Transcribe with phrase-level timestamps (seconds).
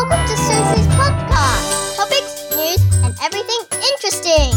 [0.00, 1.94] Welcome to Susie's podcast.
[1.94, 4.50] Topics, news, and everything interesting.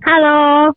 [0.00, 0.72] Hello，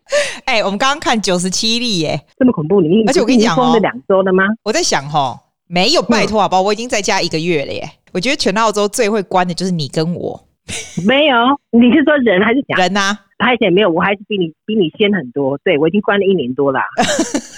[0.45, 2.81] 哎、我们刚刚看九十七例耶，这么恐怖！
[2.81, 4.45] 你而且我跟你讲哦封了两周了吗？
[4.63, 6.63] 我在想哈，没有拜托好不好？
[6.63, 7.87] 我已经在家一个月了耶。
[8.13, 10.43] 我觉得全澳洲最会关的就是你跟我
[11.07, 11.35] 没有，
[11.71, 12.75] 你是说人还是假？
[12.77, 15.57] 人啊，拍起来没有，我还是比你比你先很多。
[15.63, 16.79] 对，我已经关了一年多了。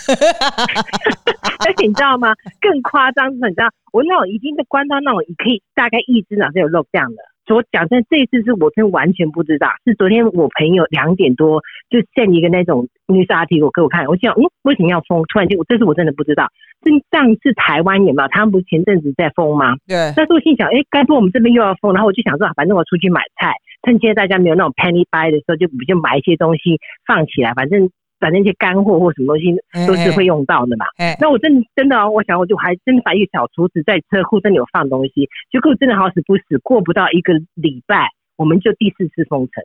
[1.61, 2.33] 而且你知道吗？
[2.59, 7.17] 更夸张是，你知道我那种已经被关到那种，你可以大概一只脑袋有肉这样的。
[7.49, 9.67] 我讲真，这一次是我真完全不知道。
[9.83, 15.23] 是昨天我朋友两点多就 send 一个那种 news article 给我看，我想，嗯，为什么要封？
[15.27, 16.47] 突然间，我这次我真的不知道。
[16.83, 18.27] 是上次台湾有没有？
[18.29, 19.75] 他们不是前阵子在封吗？
[19.87, 20.13] 对。
[20.15, 21.93] 但是我心想，哎、欸，该不会我们这边又要封？
[21.93, 23.51] 然后我就想说，反正我出去买菜，
[23.83, 27.89] 趁现在大家没有那种 penny buy 的时候，就就买一些东西放起来，反正。
[28.21, 29.53] 反正一些干货或什么东西
[29.85, 30.85] 都是会用到的嘛。
[31.19, 39.63] 那我真的真的、哦，我想我就还真的把一个小厨子在车库真的有放东西，结果真的好死不死，过不到一个礼拜，我们就第四次封城。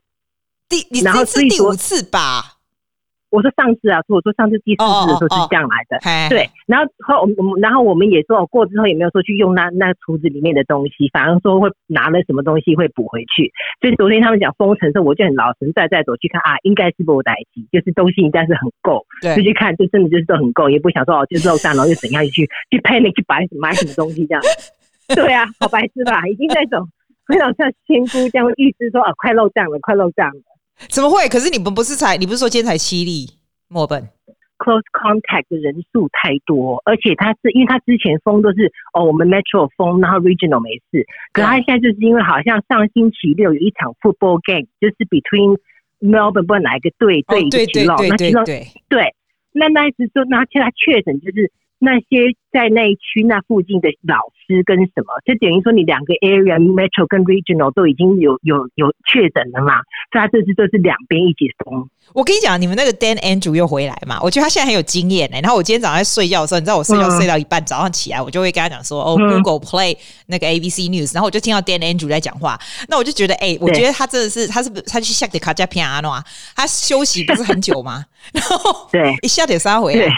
[0.69, 2.56] 第，你这次第五次吧？
[3.37, 6.31] 我说上次啊，说我说上次第四次的时候是这样来的，oh, oh, oh.
[6.33, 6.49] 对。
[6.65, 13.53] 然后后我们然后我们也说，我过之后也没有说去用那那厨子里面的东西，反而说会拿了什么东西会补回去。
[13.83, 19.05] 所以昨天他们讲封城的时候，我就很老实在在走去看啊，应该是不待机，就是东西应该是很够，
[19.37, 24.43] 就去看，就真的就是都很够，也不想说哦，就是肉蛋，然后又怎样去去 panic 去买买什么东西这样。
[25.15, 26.27] 对啊，好白痴吧？
[26.27, 26.89] 已经在走，
[27.29, 30.56] 非常像仙姑这样预知说啊，快漏账了，快漏账了。
[30.89, 31.29] 怎么会？
[31.29, 33.27] 可是你们不是才，你不是说今天才七例？
[33.69, 34.09] 墨尔本
[34.59, 41.05] close contact 的人数太多，而且他是因为他之前封都是哦，我们 metro 封，然后 regional 没事。
[41.33, 45.59] 可他现在就是因为好像上星期六有一场 football game，就是 between
[46.01, 48.45] Melbourne 不知道哪一个队对一个区咯，那其中
[48.89, 49.15] 对，
[49.53, 51.51] 那那意思说，那其实他确诊就是。
[51.79, 54.17] 那些在那一区那附近的老
[54.47, 61.89] 师跟什么，就等于说你两个 area metro 跟 regional 都已经有有有确诊了嘛，所以他这次都是两边一起封。
[62.15, 65.43] 我跟你讲，你们那个 Dan Andrew 又回来嘛，我觉得他现在很有经验哎、欸。
[65.43, 76.25] 然后我今天早上在睡觉的时候，你知道我睡觉睡到一半，嗯、早上起来我就会跟他讲说，哦、嗯、Google Play 那个 ABC News，然后我就听到 Dan Andrew 在讲话，那我就觉得哎、欸，我觉得他真的是，他是不是他去下的卡加皮亚诺啊？
[76.55, 78.05] 他休息不是很久吗？
[78.33, 80.09] 然后对，一下点三回来。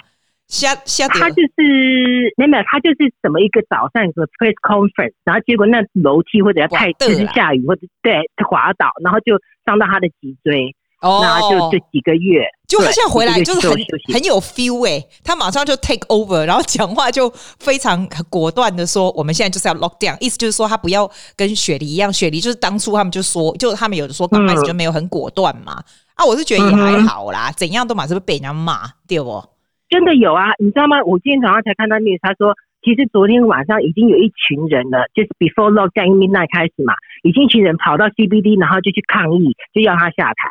[0.49, 8.15] 下下他就是没有没有，他就是什么一个早上一个 press conference，然后结果那楼梯或者要太就是下雨或者对
[8.49, 13.77] 滑倒，然后就伤到他的脊椎，哦，然后就这几个月，就他现在回来就是很
[14.15, 17.31] 很有 feel 哎、欸，他马上就 take over，然后讲话就
[17.61, 25.85] 非常果断的说，我们现在就是要 lock down，意思就是说他不要跟雪梨一样，雪梨就是当初他们就说，就他们有的说刚开始就没有很果断嘛、嗯，
[26.15, 29.45] 啊，我是觉得也还好啦，嗯、怎样都马上会被人家骂，对不？
[29.89, 31.03] 真的有啊，你知道吗？
[31.05, 40.49] 我今天早上才看到 news，他说其实昨天晚上已经有一群人了，就是 before lockdown midnight 开始嘛，已经一群人跑到 CBD，然后就去抗议，就要他下台。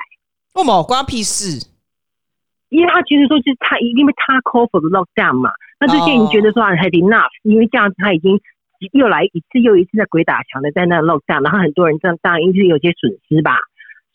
[0.56, 1.70] 为什么关屁事？
[2.70, 8.42] 因为他其实说就是他，因为他 call for the lockdown 嘛，那这些人觉得说 had enough，因为这样子他已经
[8.92, 13.59] 又来一次又一次的鬼打墙的在那 lockdown，然后很多人这样当然因为有些损失吧，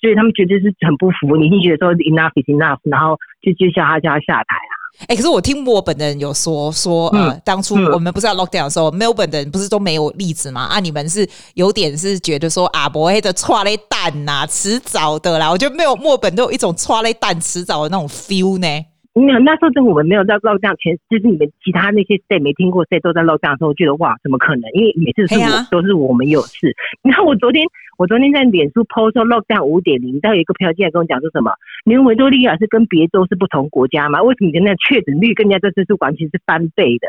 [0.00, 4.71] 所以他们觉得是很不服，你已经觉得说 enough is enough，然后就就叫他叫他下台啊。
[5.00, 10.62] 哎、欸，可是我听墨尔本的人有说说，呃、嗯，当初我们不是要 lock down 的时候，Melbourne、嗯、的人不是都没有例子吗？
[10.66, 15.50] 啊，你们是有点是觉得说啊，不会的，抓嘞蛋呐，迟早的啦。
[15.50, 18.86] 我觉得没有墨尔本都有一种抓嘞蛋迟早的那种 feel 呢。
[19.14, 24.70] 没有，那时候真我们没有在 lock down 前，就是你们其他那些 state 没听过 state 都在 lock down 的时候，我觉得哇，怎么可能？
[24.72, 26.74] 因为每次是我、啊、都是我们有事。
[27.02, 27.62] 你看我昨天。
[27.98, 31.52] 我昨天在脸书 post 说 lockdown 五点零，但有一个朋友进来跟我讲说什么？
[31.84, 34.20] 你们维多利亚是跟别州是不同国家吗？
[34.22, 37.06] 为什么你的那确诊率跟人家这次数完全是翻倍的？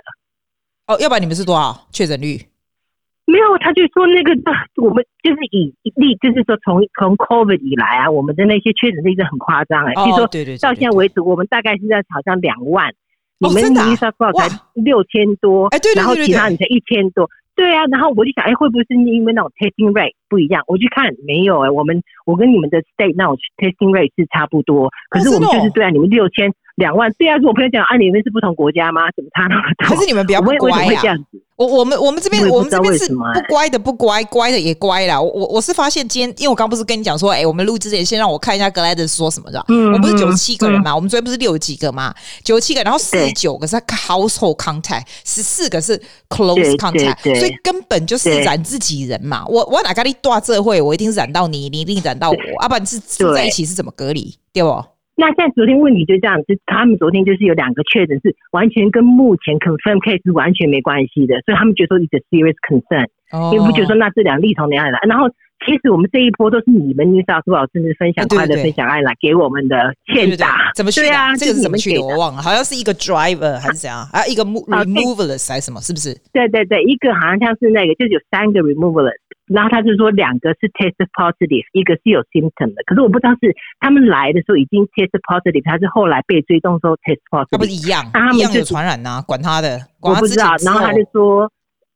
[0.86, 2.38] 哦，要不然你们是多少确诊率？
[3.34, 4.32] 没有，他就说那个
[4.78, 10.28] 我们就是以例，就是说从从 COVID 以来啊，我们的那些确诊率是很夸张哎，据说
[10.62, 12.90] 到现在为止，我们大概是在好像两万，
[13.40, 17.28] 哦、你们尼沙布才六千多，哎，对，然后其他你才一千多。
[17.56, 20.64] 对啊，然后我就想，哎，会不会是因为那种 testing rate 不一样？
[20.68, 26.54] 我去看，没有哎，我们我跟你们的 state 那种 testing rate 是差不多，可是我们就是对啊，你们六千。
[26.76, 29.02] 两万，对啊，是我朋友讲，啊，你们是不同国家吗？
[29.16, 29.96] 怎么差那么多？
[29.96, 31.16] 可是你们比较不乖呀、啊。
[31.56, 35.22] 我我们我们这边我们这边是不乖的不乖，乖的也乖啦。
[35.22, 39.64] 我我我是发现今天，因为我刚不是跟你讲说，哎、欸，我们录之前先让我看一下格莱德说什么的。
[39.68, 40.96] 嗯，我们不是九十七个人嘛、嗯？
[40.96, 42.12] 我们昨天不是六十几个嘛？
[42.44, 45.96] 九十七个，然后四十九个是 household contact，十四个是
[46.28, 49.46] close contact，所以根本就是染自己人嘛。
[49.48, 52.36] 我我哪跟你大这会，我一定是染到你，你一定染到我。
[52.36, 54.36] 要、啊、不然是住在一起是怎么隔离？
[54.52, 54.84] 对不？
[55.16, 63.08] 那现在昨天问题就这样子，他们昨天就是有两个确诊是完全跟目前 confirm case 是完全没关系的，所以他们觉得说 it's a serious concern，
[63.54, 65.00] 因为不觉得说那这两例从哪里来？
[65.08, 65.30] 然后
[65.66, 71.36] 其实我们这一波都是你们 New South Wales 甚至分享快乐、分享爱来给我们的欠打，怎么去啊？
[71.38, 72.02] 这个是怎么去的？
[72.02, 74.06] 我忘了，好像是一个 driver 还是怎样？
[74.12, 75.80] 还有一个 removalist 还是什么？
[75.80, 76.12] 是不是？
[76.34, 79.22] 对对对，一个好像像是那个，就是有三个 removalist。
[79.54, 87.54] 然后他就说两个是 test positive，一个是有 symptom 的，可是我不知道是他们来的时候已经 test positive，还是后来被追踪时候 test positive。
[87.54, 90.58] 他不是一样，他们就传染呐，管他的，我不知道。
[90.66, 91.52] 然后他就说，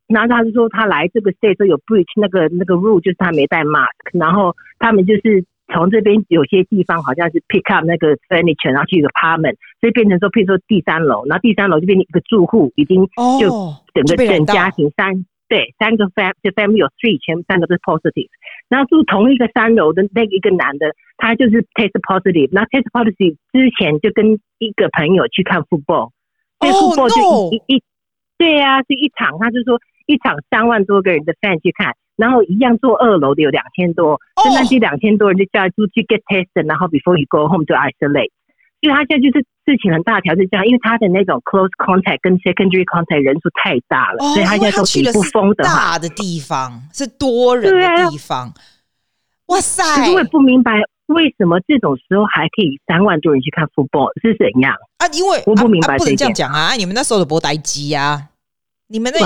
[0.06, 5.44] 然后他就说他来这个 state 时候有 breach 那个那个 rule，就是他没带 mask，然后他们就是
[5.74, 13.02] 从这边有些地方好像是 pick up 那个 furniture，然后去一个 apartment，所以变成说，譬如说第三楼，然后第三楼就变成一个住户已经
[13.42, 13.50] 就
[13.98, 15.26] 整个整家庭三。
[15.48, 18.28] 对，三个 fam 就 family 有 three，全部三个都是 positive。
[18.68, 22.50] 然后住同一个三楼的那一个男的，他就是 test positive。
[22.52, 26.12] 那 test positive 之前就跟一个朋友去看 football，
[26.60, 27.84] 对 football 就一一
[28.38, 38.32] 对呀，是一场，他就说一场三万多个人的 fan 去看，然后一样坐二楼的有两千多，就那些两千多人就叫出去 get tested，然后 before you go home 就 isolate。
[38.88, 48.54] 所以他现在就是事情很大条，是这样，因为他的那种 close contact 跟 secondary contact 人数太大了，所以他现在都去不封的大的地方，是多人的地方。
[49.48, 49.84] 哇塞！
[49.84, 55.08] 可是我也不明白为什么这种时候还可以三万多人去看 football 是怎样啊？
[55.12, 56.74] 因为我不明白，不能这样讲啊！
[56.76, 58.30] 你们那时候的博呆机呀。
[58.90, 59.20] 你们那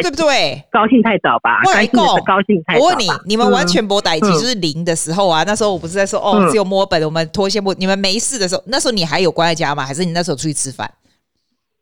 [0.00, 0.64] 对不对？
[0.70, 1.60] 高兴太早吧？
[1.74, 2.80] 还够高兴太早。
[2.80, 5.42] 我问你，你们完全没待机就是零的时候啊？
[5.44, 7.74] 那时候我不是在说哦，只有墨尔本，我们脱线不？
[7.74, 9.84] 你们没事的时候，那时候你还有关在家吗？
[9.84, 10.88] 还是你那时候出去吃饭？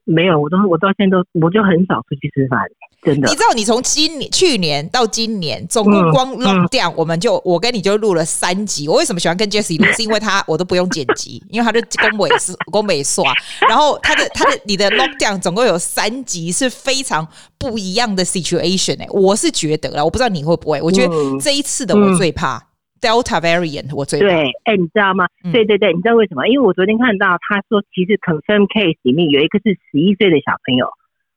[0.05, 2.59] 没有，我都我到现在都我就很少出去吃饭。
[3.02, 8.87] 真的，你知道你从今年去年到今年，总共光 lockdown，我们就我跟你就录了三集。
[8.88, 9.85] 我为什么喜欢跟 Jessie 录？
[9.97, 11.81] 是因为他我都不用剪辑，因为他就
[12.11, 13.25] 公美是 公美刷。
[13.69, 17.26] 然后他的他的你的 lockdown 总共有三集是非常
[17.58, 20.82] 不一样的 situation 哎、欸，我是觉得啦，我不知道你会不会。
[20.82, 22.62] 我觉得这一次的我最怕
[23.00, 24.26] Delta variant，我最怕。
[24.26, 25.26] 对，哎，你知道吗？
[25.50, 26.47] 对对对，你知道为什么？
[26.49, 30.87] 因为我昨天看到他说，其实 confirm case 里面有一个是十一岁的小朋友，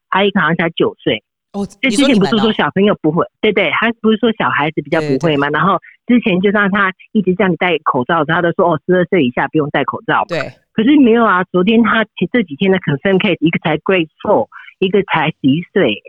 [0.09, 1.23] 还有一个好像才九岁。
[1.53, 5.47] 哦，就之前不是说小朋友不会，对对，他不是说小孩子比较不会嘛？
[5.49, 10.25] 然后之前就让他一直叫你戴口罩，他都说哦，十二岁以下不用戴口罩。
[10.27, 14.47] 对，可是没有啊，昨天他这几天的 confirm case 一个才 grade four，
[14.79, 16.01] 一个才十一岁。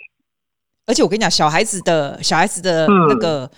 [0.87, 3.51] 而且我跟你讲，小孩子的小孩子的那个、嗯、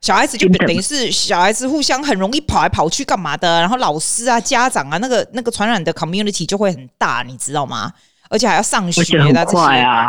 [0.00, 7.92] 小孩子就等于是小孩子互相很容易跑来跑去干嘛的，然后老师啊、家长啊，那个那个传染的 community 就会很大，你知道吗？
[8.32, 9.56] 而且还要上学那，这些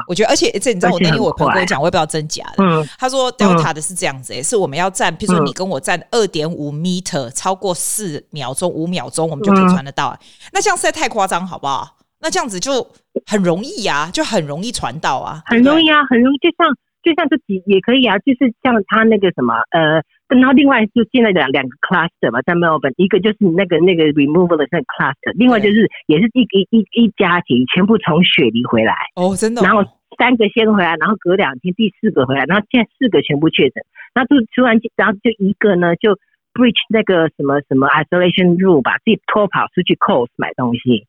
[0.07, 2.63] 我觉得，而且这你知道，我那天我朋友跟我讲，我也不知道真假的。
[2.63, 10.17] 嗯，他说 Delta 的是这样子，欸，是我们要站，比如说你跟我站二点五 meter，超过四秒钟、五秒钟，我们就可以传得到。
[10.53, 11.97] 那这样实在太夸张，好不好？
[12.21, 12.87] 那这样子就
[13.25, 16.65] 很容易呀，就很容易传到啊，很容易啊，很容易，就像
[17.03, 20.01] 就像这几也可以啊，就是像他那个什么呃。
[20.33, 29.61] 然后另外就现在两两个 cluster 嘛，在 Melbourne，一个就是那个那个 removal 的那个 cluster，另外就是也是一一一一家庭全部从雪梨回来哦，真的。
[29.61, 29.85] 然后
[30.17, 33.83] 三个先回来，然后隔两天第四个回来，然后现在四个全部确诊。
[34.15, 36.17] 然后就突然间，然后就一个呢就
[36.55, 41.05] breach 那个什么什么 isolation rule 吧，自己脱跑出去 Coles 买东西，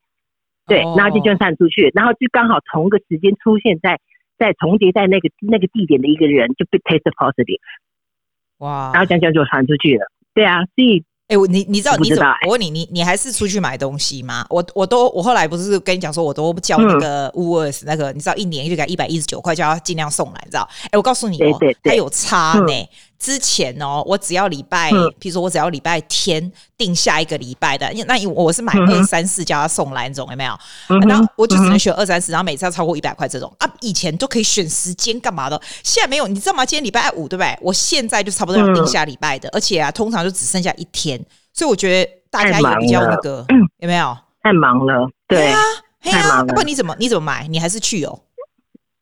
[0.67, 4.01] 对，然后就就散出去，然后就刚好同个时间出现在
[4.45, 7.61] 在重叠在那个那个地点的一个人就被 test positive。
[8.59, 8.93] 哇！
[8.95, 12.33] 然后这样这样就传出去了，对啊，所以，哎，我你你知道你怎么？
[12.47, 14.47] 我问你，你你还是出去买东西吗？
[14.49, 20.69] 我我都我后来不是跟你讲说，我都叫那个 Woolworths 那个，你知道一年就给一百一十九块，就要尽量送来，你知道？
[20.93, 22.73] 哎，我告诉你哦，它有差呢。
[23.19, 30.57] 之前哦，我只要礼拜，比如说我只要礼拜天定下一个礼拜的，那我是买二三四叫他送来那种，有没有？
[31.09, 33.71] 然后我就只能选二三四，然后每次要超过一百块这种啊。
[33.81, 36.65] 以前都可以选时间干嘛的，现在没有，你知道吗？
[36.65, 37.59] 今天礼拜五对不对？
[37.61, 41.19] 我现在就差不多要定下礼拜的，而且啊，通常就只剩下一天，
[41.53, 43.45] 所以我觉得大家也比较那个，
[43.79, 44.17] 有没有？
[44.43, 45.59] 太忙了，对啊，
[46.03, 46.53] 太忙了。
[46.53, 47.47] 不然你怎么你怎么买？
[47.49, 48.21] 你还是去哦？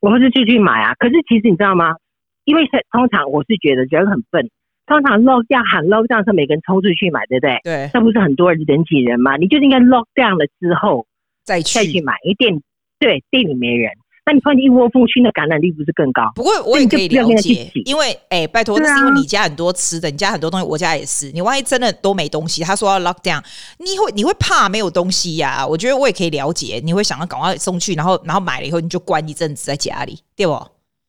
[0.00, 0.94] 我们是继续买啊。
[0.98, 1.94] 可是其实你知道吗？
[2.44, 4.50] 因为通常我是觉得人很笨，
[4.86, 7.60] 通常 lock down 喊 lock down 是每个人冲出去买，对不对？
[7.62, 7.90] 对。
[7.94, 9.36] 那不是很多人人挤人嘛？
[9.36, 11.06] 你就应该 lock down 了之后
[11.44, 12.60] 再去再去买，因为店
[12.98, 13.90] 对店里没人，
[14.24, 16.30] 那你突然一窝蜂去，那感染力不是更高？
[16.34, 21.30] 不过我也可以了解，因为哎、欸，拜托，那是因为你家很多吃的，你家很多东西，我家也是。
[21.32, 23.42] 你万一真的都没东西，他说要 lock down，
[23.78, 25.66] 你会你会怕没有东西呀、啊？
[25.66, 30.52] 我觉得我也可以了解，你会想要赶快送去，然后然后买了以后你就关一阵子在家里，对不？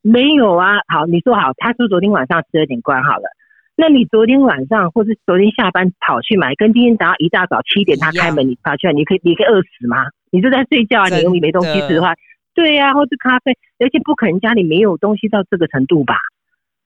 [0.06, 3.24] 没有啊，好，你说好，他说昨天晚上十二点关好了，
[3.74, 10.04] 那你昨天晚上或是昨天下班跑去买，跟今天早上一大早七点他开门你跑去买，你可以你可以饿死吗？
[10.30, 12.12] 你就在睡觉啊，你又没东西吃的话，
[12.54, 16.16] 对呀、啊，或是咖啡，而且不可能家里没有东西到这个程度吧？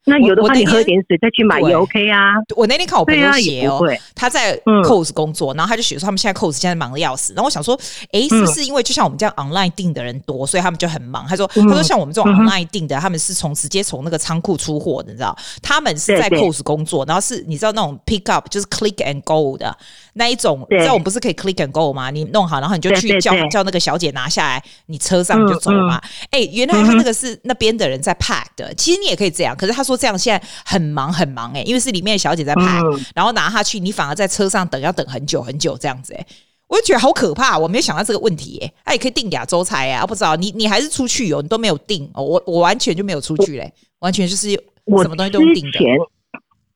[0.09, 2.35] 那有的话，你喝点水再去买也 OK 啊。
[2.57, 3.81] 我那天看我朋友写哦，
[4.15, 7.33] 他在 Coles 工作，然后他就写说他们现在 Coles 现在忙的要死。
[7.35, 7.79] 然后我想说，
[8.13, 11.27] 哎，是不是因为就像我们这样 online 订的人多，所以他们就很忙？
[11.29, 15.37] 他说，他说像我们这种 online 订的，他们是从直接从那个仓库出货的，你知道？
[15.63, 19.77] 他们是在 Coles 工作，然后是你知道那种 pick up 就是 click and go 的
[20.15, 22.11] 那一种，你知道我们不是可以 click and go 吗？
[22.11, 26.01] 你弄好，然后你就去叫叫那个小姐拿下来，你车上就走了嘛。
[26.31, 30.89] 哎，原来他那个是那边的人在 pack 的，其实你也可以这样，可是他说这样现在很。
[30.89, 36.27] 忙很忙哎、欸，因为是里面的小姐在拍，嗯、然后拿下去，你反而在车上等，要等很久很久这样子哎、欸，
[36.67, 45.79] 我就觉得好可怕，我没有想到这个问题哎、欸，他也可以订亚洲菜啊，不知道你你还是出去哦，你都没有订哦，我我完全就没有出去嘞、欸，完全就是什么东西都订的。
[45.79, 45.99] 前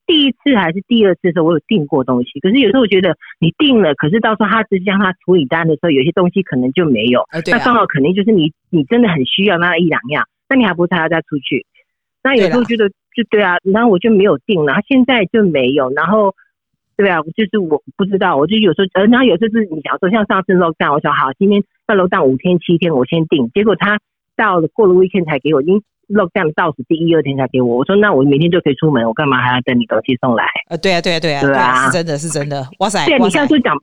[0.07, 11.64] 第一次还是第二次的时候，我有订过东西，可是有时候我觉得你订了，可是到时候他直接让他处理单的时候，有些东西可能就没有，那刚好肯定就是你你真的很需要那一两样，那你还不如还要再出去，
[12.23, 12.91] 那有时候觉得。
[13.14, 16.35] 就对啊，然后我就没有订了，现在就没有，然后
[16.97, 24.00] 对啊，就是我不知道，我就有时候呃，然后有时候是你想说像上次 lockdown，我说好，今天要 lockdown 五天七天，我先订，结果他
[24.35, 30.47] 到了过了 weekend 才给我，已经 lockdown 倒数第一二天才给我，我说那我明天就可以出门，我干嘛还要等你东西送来？
[30.71, 33.05] 呃，对啊，对啊，对啊，对啊，是真的是真的，哇塞！
[33.05, 33.76] 对，你像说讲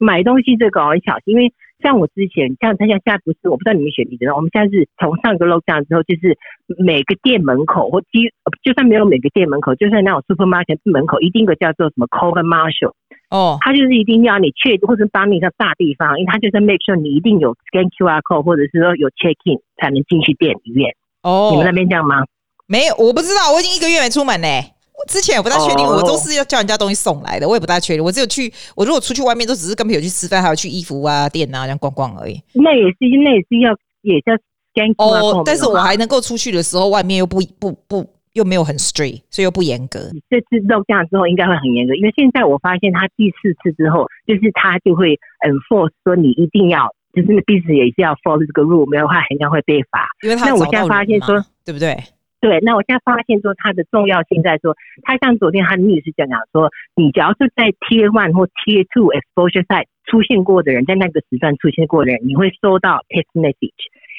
[0.00, 1.52] 买东西这个很小心，因为。
[1.82, 6.36] 像我之前，像他像现在不是，我不知道你们选你知道，我们现在是从上个 lockdown 之后，就是
[6.78, 8.30] 每个店门口或基，
[8.62, 12.92] 就算没有每个店门口，就算那种 supermarket 门口，一定个叫做什么 Court Marshal
[13.30, 20.94] 哦，他就是一定要你去，或者帮你个大地方，因为他就是 make sure 你一定有 scan QR code 或者是说有 check in 才能进去店里面。
[21.22, 22.24] 哦，你们那边这样吗？
[22.66, 24.73] 没有，我不知道，我已经一个月没出门嘞。
[24.94, 28.04] 我之前也不大确定，我都是要叫人家东西送来的，我也不大确定。
[28.04, 32.40] 我只有去，我如果出去外面，都只是跟朋友去吃饭，还有去衣服啊店啊这样逛逛而已。
[32.52, 33.72] 那也是，那也是要，
[34.02, 34.36] 也是要
[34.72, 35.42] scan 哦。
[35.44, 39.98] 但是我还能够出去的时候，外面又不不不又没有很 strict，所以又不严格。
[40.30, 50.06] 这次 lockdown 之后应该会很严格，因为现在我发现他第四次之后，就是他就会 enforce 说你一定要，就是必须也是要 follow 这个 rule，没有的话很像会被罚。
[50.22, 51.98] 因为他那我现在发现说，对不对？
[52.44, 63.72] 对，那我现在发现说它的重要性在说，它像昨天他女士讲讲说，你只要是在 Tier One 或 Tier Two exposure site 出现过的人，在那个时段出现过的人，你会收到 text message。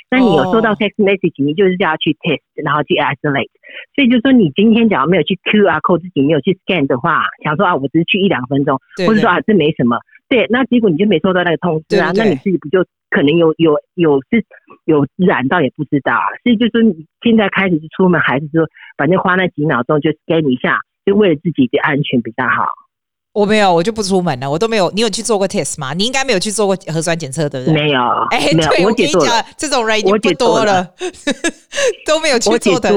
[0.10, 3.54] 那你有收到 text message，你就是要去 test，然后去 isolate。
[3.94, 10.00] 所以就是说，你今天假如没有去 QR code 自己没有去 scan 的话，想说啊，我只是去一两分钟，或者说啊，这没什么。
[10.28, 14.42] 对，那结果你就没收到那个通知啊，那你自己不就可能有有有是
[14.86, 16.26] 有染到也不知道啊？
[16.44, 18.66] 所以就是现在开始是出门，还是说
[18.98, 22.66] 反正花那几秒钟就 scan 一下，就为了自己的安全比较好。
[23.34, 24.90] 我没有，我就不出门了，我都没有。
[24.92, 25.94] 你有去做过 test 吗？
[25.94, 27.74] 你应该没有去做过核酸检测，对不对？
[27.74, 28.00] 没有。
[28.30, 30.88] 哎，对，我跟你讲，这种人已经不多了，
[32.08, 32.90] 都没有去做的。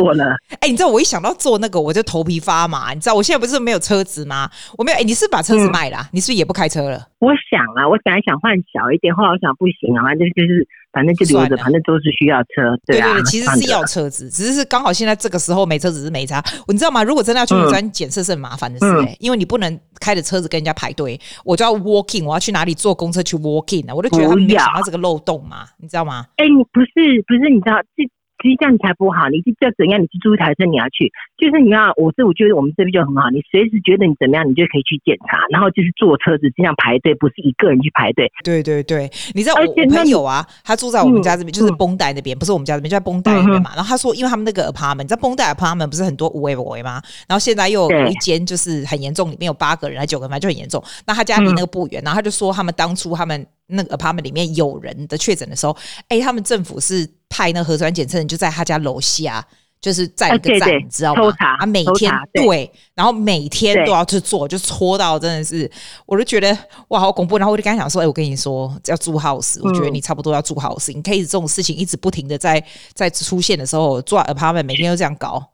[0.61, 2.95] 哎，你知道我一想到做那个，我就头皮发麻。
[2.95, 4.49] 你知道我现在不是没有车子吗？
[4.79, 4.99] 我没有。
[4.99, 6.07] 哎，你是把车子卖了？
[6.13, 7.09] 你是不是也不开车了？
[7.19, 10.69] 我想啊，我本来想换小一点，后来我想不行啊，就就是。
[10.93, 13.13] 反正就留着，反正都是需要车，对啊。
[13.13, 16.43] 对对对，其实是要车子，只是刚好现在这个时候没车子是没差。
[16.67, 17.03] 你知道吗？
[17.03, 23.95] 如果真的要去核酸检测是很麻烦的事，欸，因为你不能开着车子跟人家排队，我就要 walking，我要去哪里坐公车去 walking 啊？
[23.95, 26.27] 我就觉得他们没想到这个漏洞嘛，你知道吗？
[26.37, 28.05] 哎，你不是不是，你知道这。
[28.43, 30.01] 其实这样才不好，你是要怎样？
[30.01, 38.31] 你去租一台车，你要去，就是你要，我是我觉得我们这边就很好，你随时觉得你怎么样，你就可以去检查，然后就是坐车子这样排队，不是一个人去排队。
[38.45, 43.75] 对对对，你知道我朋友啊，他住在我们家这边，就是绷带那边，不是我们家这边，就在绷带那边嘛。
[43.75, 47.03] 然后他说，因为他们那个 apartment，你知道绷带 apartment 不是很多五位五位吗？
[47.27, 50.83] 然后现在又有一间就是很严重，里面有八个人还九个人，就很严重。
[51.07, 53.47] 那他家离那个不远，然后他就说他们当初他们。
[53.71, 55.77] 那个 apartment 里面有人的确诊的时候，
[56.09, 59.45] 哎、欸，他们政府是派那个核酸检测人就在他家楼下，
[59.81, 61.23] 就是在一个站，你知道吗？
[61.39, 65.71] 啊，每天对，然后每天都要去做，就搓到真的是，
[66.07, 66.57] 我就觉得
[66.89, 67.39] 哇，好恐怖。
[67.39, 72.63] 然后我就跟他讲说，哎、欸，我跟你说要住 house，我觉得你差不多要住 house，、嗯、你可以这种事情一直不停的在
[72.95, 75.51] 在出现的时候，做 apartment 每天都这样搞，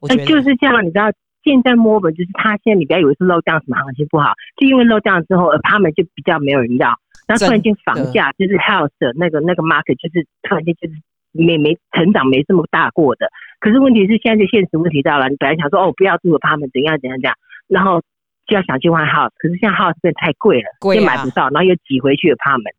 [0.00, 1.10] 我觉得就是这样，你知道。
[1.46, 6.90] 现在墨尔本就是他现在，你不要以为是 lockdown 什么行情不好，就因为 lockdown 之后，他们就比较没有人要，
[7.26, 10.94] 然后突然间房价就是 house 的那个那个 market 就是突然间就是
[11.32, 13.30] 没没成长没这么大过的。
[13.60, 17.34] 可是问题是现在就现实问题到了，你本来想说哦不要住 apartment 怎样怎样怎样，
[17.68, 18.00] 然后
[18.46, 22.74] 就要想去换 house，可是现在 house 变太贵了，贵、啊、买不到，然后又挤回去 apartment。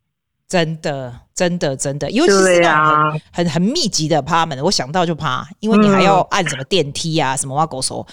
[0.48, 8.08] 真的，真的，真的，尤其是那种很、啊、很很密集的 apartment，我想到就怕，因为你还要按什么电梯啊，嗯、什么挖狗手。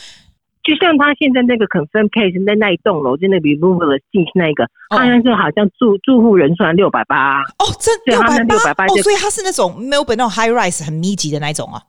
[0.65, 8.19] 就像他现在那个 confirm case 在那一栋楼，就那 removal 进去那个，好像就好像住住户人数六百八哦，这六
[8.65, 11.85] 百八哦，所以他是那种 Melbourne 那种 high rise 很密集的那种啊？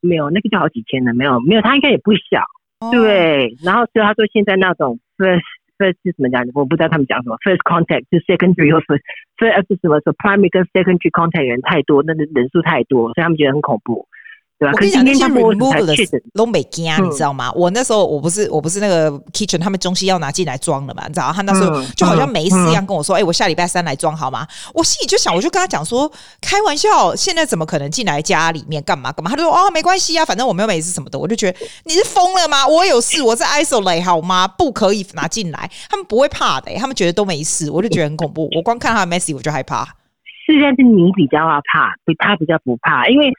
[0.00, 2.40] 没有，那个就好几千了，没有没有，他应该也不小，
[2.78, 3.54] 哦、对。
[3.62, 5.42] 然后所以他说现在那种 first
[5.76, 6.46] first 是什么讲？
[6.54, 9.02] 我不知道他们讲什么 first contact 就 secondary 或 first
[9.36, 10.00] first 是什么？
[10.00, 14.06] 说 primary 跟 secondary contact 人太多，那个人数太多，所以他们觉得很恐怖。
[14.60, 15.94] 我跟你讲，那些 remove 的
[16.34, 17.48] 都没惊，你知道吗？
[17.48, 21.04] 嗯、我那时候我不是我不是那个 kitchen，他们中西要拿进来装了嘛？
[21.08, 26.10] 你知道，他那时候就好像没事一样跟我说：“哎、嗯嗯欸，我下礼拜三来装好吗？”我心里就想，我就跟他讲说
[26.42, 32.66] ：“开玩笑，现在怎么可能进来家里面干嘛干嘛？”他就说：“哦，没关系啊，反正我没有没事什么的。”我就觉得你是疯了吗？
[32.66, 34.46] 我有事，我是 isolate 好吗？
[34.46, 35.70] 不可以拿进来。
[35.88, 38.46] 他们不会怕的、欸，他们觉得都没事，我就觉得很恐怖。
[38.54, 39.84] 我光看他的 message 我就害怕。
[40.44, 41.38] 是但是你比较
[41.72, 43.32] 怕，比他比较不怕，因为。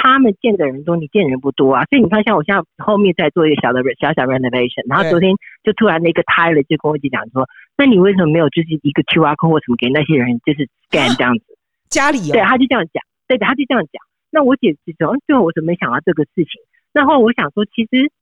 [0.00, 11.44] 他们见的人多，你见的人不多啊，所以你看，像我现在后面在做一个小的小小 renovation，然后昨天就突然那个 Tyler 就跟我一起讲说，那你为什么没有就是一个 QR code 或什么给那些人就是 scan 这样子？
[11.90, 12.32] 家里有？
[12.32, 13.98] 对，他就这样讲，对，他就这样讲。
[14.30, 16.62] 那我姐就说，最后我怎么没想到这个事情？
[16.92, 18.12] 然后我想说，其实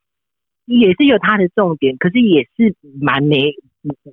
[0.64, 3.52] 也是有他的重点，可是也是蛮没。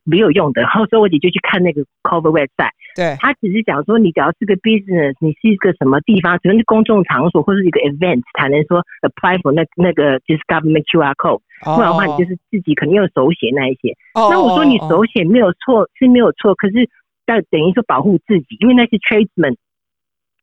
[0.04, 13.96] 没有用的，然后所以我姐就去看那个 cover website，对，他只是讲说，你只要是个 business，你是一个什么地方，只能是公众场所或者是一个 event 才能说 apply for 那那个就是 government QR code，不然的话你就是自己肯定要手写那一些。
[14.14, 14.32] Oh.
[14.32, 16.90] 那我说你手写没有错是没有错，可是
[17.26, 19.56] 但等于说保护自己，因为那些 tradesmen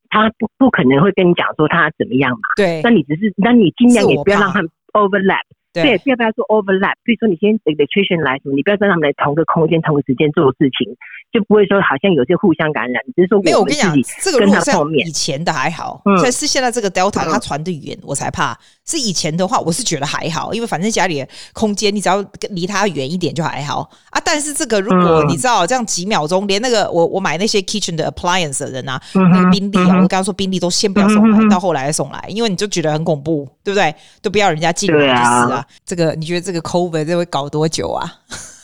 [0.09, 5.45] 他不不可能会跟你讲说他怎么样嘛，对，那你只是那你尽量也不要让他们 overlap。
[5.73, 10.91] 对，不要不要做 overlap，比如说你先 electrician 来什么，你不要跟他们来同个空间、同个时间做事情，
[11.31, 13.01] 就不会说好像有些互相感染。
[13.15, 14.71] 只是说没有，我跟你讲，这个如果是
[15.07, 18.57] 以前的还好，嗯，是现在这个 Delta 它传得远，我才怕。
[18.85, 24.19] 是以前的话，我是觉得还好，因为反正家里的空间，你只要离它远一点就还好啊。
[24.25, 33.95] 但是这个如果你知道这样几秒钟，连那个我我买那些 kitchen 的 appliance 的人啊，那个宾利啊，我刚刚说宾利都先不要送来，到后来送来，因为你就觉得很恐怖，对不对？
[34.21, 35.07] 都不要人家进来就
[35.47, 35.60] 是啊。
[35.85, 38.05] 这个你觉得这个 COVID 这会搞多久啊？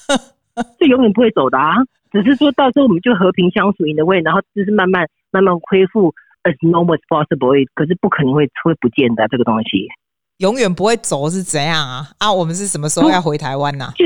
[0.79, 1.75] 这永远不会走的啊！
[2.11, 9.87] 只是说到时候我们就和平相处 in a way，然后就是慢慢慢慢恢复 as normal as possible，可是不可能会会不见的这个东西。
[10.39, 12.07] 永远不会走是怎样啊？
[12.17, 13.93] 啊，我们是什么时候要回台湾呢、啊？
[13.95, 14.05] 就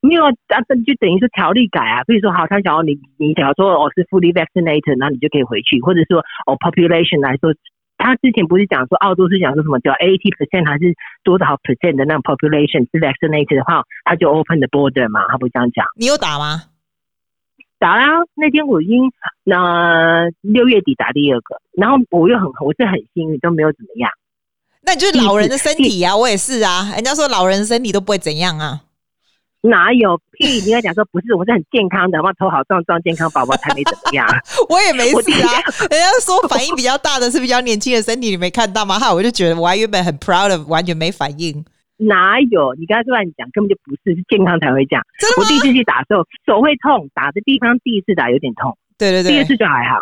[0.00, 2.04] 没有啊，就等于是条例改啊。
[2.04, 7.54] 比如说，好，他想要你，你假如说我是 fully vaccinated，那你就可以回去，或者说哦，population 来说，
[8.04, 15.86] 他之前不是讲说澳洲是讲说什么叫 eighty percent 还是多少 percent 的那种 population 是 vaccinated 的话，他就 open the border 嘛，他不是这样讲？
[15.96, 16.64] 你有打吗？
[17.78, 19.10] 打啦、啊，那天我已经
[19.42, 24.10] 那六月底打第二个，然后我又很我是很幸运，都没有怎么样。
[24.82, 26.92] 那你就是老人的身体呀、啊，我也是啊。
[26.94, 28.83] 人家说老人的身体都不会怎样啊，
[29.64, 30.60] 哪有屁？
[30.60, 34.28] 你应该讲说不是，我是很健康的，我头好壮壮，健康宝宝才没怎么样。
[34.68, 35.48] 我也没事啊。
[35.88, 38.98] 人家说反应比较大的是比较年轻的身体，你没看到吗？
[38.98, 41.64] 哈，我就觉得我还原本很 proud of，完全没反应。
[41.96, 42.74] 哪有？
[42.74, 45.02] 你刚才乱讲，根本就不是，是健康才会这样。
[45.38, 49.96] 我第一次去打的时候手会痛，打的地方第一次打有点痛，对对对，第二次就还好。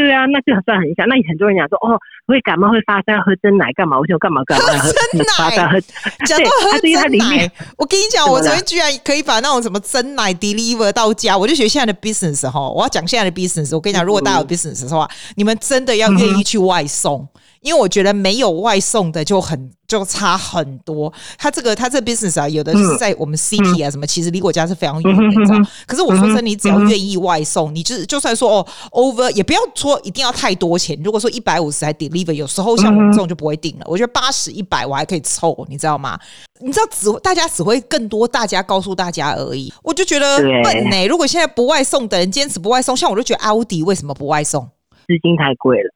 [0.00, 1.04] 对啊，那就算很小。
[1.04, 3.98] 那很多人讲说，哦，会感冒会发烧，喝真奶干嘛？
[3.98, 4.64] 我说干嘛干嘛？
[4.78, 5.80] 喝真奶，喝
[6.24, 13.74] 讲到喝真奶，我跟你讲，我昨天居然可以把那种什么真奶 deliver 到家，我就觉得现在的 business 哈，我要讲现在的 business。
[13.74, 17.28] 我跟你讲，如果大家有 business 的话，你们真的要愿意去外送。
[17.60, 21.12] 因为我觉得没有外送的就很就差很多。
[21.36, 25.58] 他这个他这个 business 啊，有的是在我们 city 啊什么，其实离我家是非常远的，你知道。
[25.86, 30.98] 可是我说真的，你只要愿意外送，你就是就算说哦 over 也不要说一定要太多钱。
[31.04, 33.84] 如果说一百五十还 deliver，有时候像我们这种就不会定了。
[33.86, 36.18] 我觉得八十一百我还可以凑，你知道吗？
[36.60, 39.72] 你知道只大家只会更多，大家告诉大家而已。
[39.82, 41.06] 我就觉得笨呢。
[41.06, 44.64] 如果现在不外送的人坚持不外送，像我就觉得奥迪为什么不外送？
[45.06, 45.90] 资金太贵了。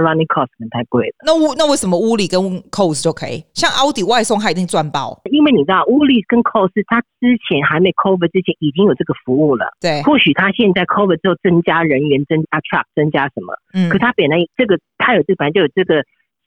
[0.00, 1.14] Running cost 能太贵了。
[1.24, 3.44] 那屋那为什么屋里跟 Cost 就可以？
[3.54, 5.20] 像奥迪外送，它一定赚爆。
[5.30, 9.66] 因为你知道，屋里跟 Cost 它之前还没 cover 之前已经有这个服务了。
[9.80, 10.02] 对。
[10.02, 13.54] 或许它现在 cover 之后增加人员、增加 truck、增加什么？
[13.74, 13.88] 嗯。
[13.88, 16.04] 可它本来这个它有这反正就有这个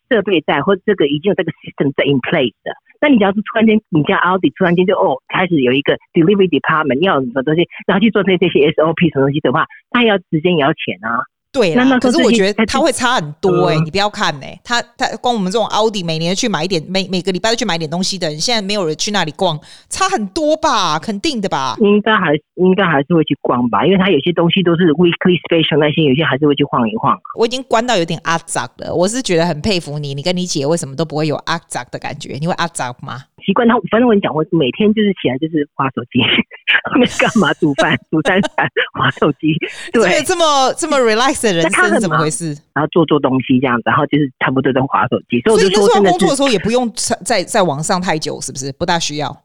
[0.10, 2.72] 设备在，或者这个已经有这个 system 在 in place 的。
[3.00, 11.22] 那你只要是突然间你家奥迪突然间就哦开始有一个 delivery department 要什么东西，然后去做这这些 SOP 什么东西的话，那要时间也要钱啊。
[11.58, 21.00] 对啦，可是我觉得它会差很多哎、欸，你不要看哎、欸，它它光我们这种奥迪每年去买一点，每每个礼拜都去买一点东西的人，现在没有人去那里逛，差很多吧？
[21.00, 21.76] 肯定的吧？
[21.80, 27.17] 应该还应该还是会去逛吧，因为它有些东西都是 weekly special 那些，有些还是会去晃一晃。
[27.38, 32.38] 我已经关到有点阿杂了，我是觉得很佩服你，你跟你姐为什么都不会有阿杂的感觉？
[32.39, 33.24] 你会阿杂吗？
[33.46, 36.20] 习惯他，反正我跟你讲，我每天就是起来就是滑手机，
[37.00, 39.56] 没干嘛煮饭，煮三餐，滑手机。
[39.93, 42.58] 对，这么这么 relax 的人生怎么回事？
[42.74, 45.42] 然后做做东西这样子，然后就是差不多都滑手机。
[45.42, 46.92] 所以我就说，工作的时候也不用
[47.24, 48.72] 在在网上太久，是不是？
[48.74, 49.36] 不大需要。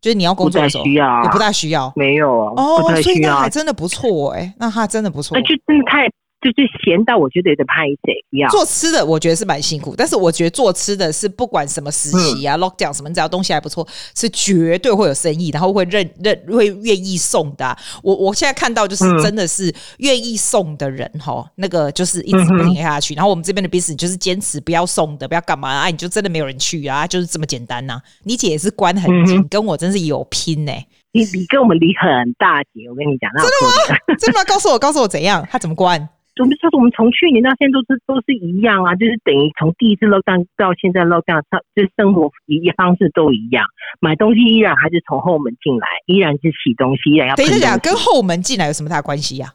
[0.00, 1.92] 就是你要工作的时候，需要也不大需要。
[1.94, 5.36] 没有啊，哦，所以那还真的不错哎，那他真的不错。
[5.36, 6.08] 那就真的太。
[6.40, 8.50] 就是咸到我觉得有点拍谁一样。
[8.50, 17.78] 做吃的我觉得是蛮辛苦，但是我觉得做吃的是不管什么时期啊、嗯、，lockdown 什么，只要东西还不错，是绝对会有生意，然后会认认会愿意送的、啊。
[18.02, 23.14] 我我现在看到就是真的是愿意送的人哈、嗯，那个就是一直不停下去。
[23.14, 28.02] 然后我们这边的 business 就是坚持不要送的，不要干嘛啊，你就真的没有人去啊，就是这么简单呐、啊。
[28.24, 30.86] 你姐也是关很紧、嗯，跟我真是有拼呢、欸。
[31.12, 33.98] 你你跟我们离很大姐，我跟你讲，真的吗？
[34.18, 34.44] 真的吗？
[34.44, 35.46] 告诉我，告诉我怎样？
[35.50, 36.08] 他怎么关？
[36.38, 41.42] 我们就是我们从去年到现在都是都是一样啊，就是等于从第一次 lockdown 到现在 lockdown，
[41.74, 43.66] 就是生活一方式都一样，
[44.00, 47.34] 买东西依然还是从后门进来，依然是洗东西，依然要。
[47.34, 49.52] 等一下讲，跟后门进来有什么大关系呀？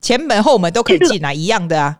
[0.00, 1.98] 前门后门都可以进来，一样的啊。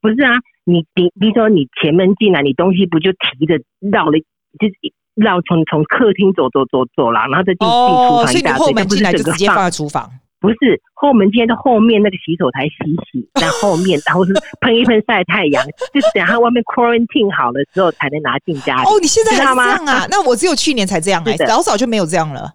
[0.00, 0.32] 不是啊，
[0.64, 4.18] 你你比如说你前门进来，你东西不就提着绕了，
[4.58, 4.74] 就是
[5.14, 10.10] 绕从从客厅走走走走了，然后再进进厨房一大堆，后门进来就直接放在厨房。
[10.40, 12.74] 不是后门，今天在后面那个洗手台洗
[13.12, 18.82] 洗， 在后面，然后是 喷一喷晒太阳，就是等他外面 quarantine 好了之后才能拿进家里。
[18.82, 20.06] 哦，你现在还是这样啊？
[20.10, 22.54] 那我只有去年才这样哎、欸，早早就没有这样了。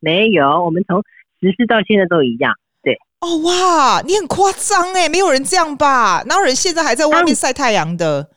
[0.00, 1.02] 没有，我们从
[1.40, 2.54] 实施到现在都一样。
[2.82, 2.96] 对。
[3.20, 6.22] 哦哇，你很夸张哎，没有人这样吧？
[6.26, 8.30] 哪有人现在还在外面晒太阳的？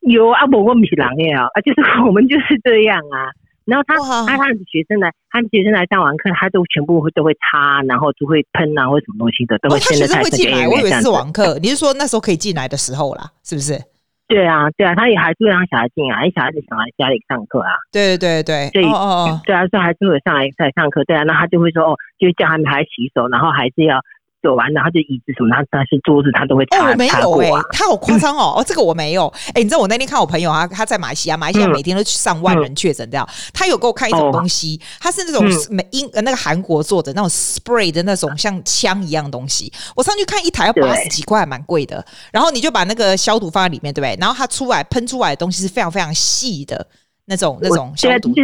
[0.00, 3.28] 有啊，我们是狼哎啊，就是我们就是这样啊。
[3.64, 3.96] 然后他
[4.26, 10.66] 他他的学生来，他的学生来上完课，他都全部会都会擦，然后就会喷啊，或什么东西的，都会现在才进来。
[10.66, 13.78] 我以为是网课，你是说那时候可以进来的时候啦，是不是？
[14.26, 17.72] 对啊，对啊，他也还是会让小孩进来，因为小孩子想来家里上课啊。
[17.90, 24.00] 对对对对，所以哦哦，对啊，所以还是会上来在上课，对啊，那他就会说哦，就叫他们还洗手，然后还是要。
[24.42, 26.78] 走完，然后就椅子什么，他但是桌子他都会擦。
[26.78, 28.60] 哦，我没有哎、欸，他好夸张哦、嗯。
[28.60, 29.26] 哦，这个我没有。
[29.48, 33.28] 哎、欸，你知道我那天看我朋友啊，他在马来西亚，马来西亚每天都去上万人确诊这样。
[33.52, 39.72] 他有给我看一种东西，他、哦、是那种美英呃那个韩国做的那种 spray 的那种像枪一样东西。
[39.94, 42.04] 我上去看一台要八十几块，还蛮贵的。
[42.32, 44.16] 然后你就把那个消毒放在里面，对不对？
[44.20, 46.86] 然后它出来喷出来的东西是非常非常细的
[47.30, 48.34] 那种那种消毒。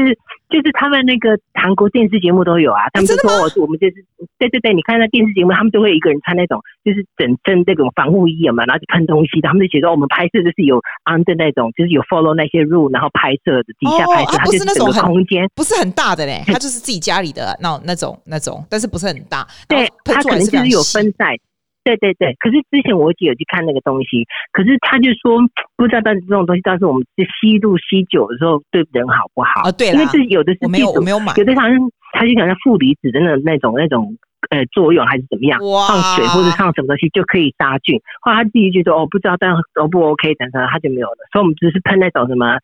[0.48, 3.94] 就是他们那个韩国电视节目都有啊，他们就说我我们就是
[4.38, 21.34] 对对对，你看那电视节目，他们都会一个人穿那种就是整身这种防护衣嘛，然后就喷东西，他们就觉得我们拍摄就是有 under 那种，就是有 follow 那些 rule，然后拍摄的底下拍摄，它就是整个空间不是很大的嘞，它就是自己家里的那种那种那种，但是不是很大，对，它可能就是有分散。
[21.86, 25.38] 对对对，可是之前我姐有去看那个东西，可是他就说
[25.76, 29.62] 不知道，但是这种东西，但是我们是吸入吸久的时候对人好不好？
[29.62, 31.78] 啊，对，因为这有的是没有我没有买，有的好像
[32.12, 34.18] 他就讲像负离子的那那种那种
[34.50, 38.00] 呃作用还是怎么样，放水或者放什么东西就可以杀菌。
[38.20, 41.22] 后来他自己就说哦不知道，但都不 OK，等等他就没有了。
[41.30, 42.58] 所以我们只是喷那种什么。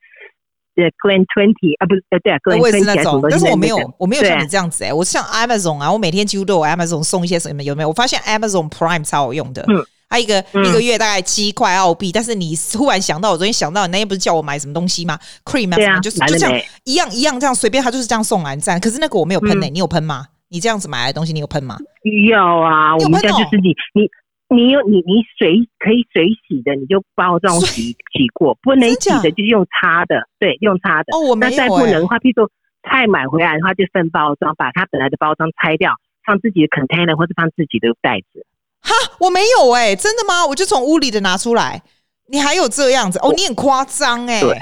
[0.75, 7.89] 对，Glen Twenty 啊，不是呃，对啊，Glen 我也是那种，但是我没有，我没有像你这样子哎、欸，我像 Amazon 啊，我每天几乎都有 Amazon 送一些什么，有没有？
[7.89, 18.81] 我发现 Amazon Prime 超好用的，嗯，它一个、嗯、一个月大概七块澳币，但是你忽然想到，我昨天想到，你那天不是叫我买什么东西吗？Cream 啊，什么，就是就这样一样一样这样随便，它就是这样送来这样。
[18.81, 20.27] 可是那个我没有喷呢、欸嗯，你有喷吗？
[20.49, 21.79] 你这样子买来的东西，你有喷吗？
[22.03, 24.09] 有啊，我们家就是你你。
[24.55, 30.29] 你有你你水可以水洗的，你就包装洗洗过；不能洗的，就是用擦的。
[30.39, 31.17] 对，用擦的。
[31.17, 31.57] 哦，我没有、欸。
[31.57, 32.51] 那再不能的话，譬如说
[32.83, 35.95] 菜买回来的话，就分包装，把它本来的包装拆掉，
[36.27, 38.45] 放自己的 container 或者放自己的袋子。
[38.83, 40.47] 哈，我没有哎、欸，真的吗？
[40.47, 41.83] 我就从屋里的拿出来。
[42.29, 43.19] 你还有这样子？
[43.21, 44.41] 哦，你很夸张哎。
[44.41, 44.59] 对，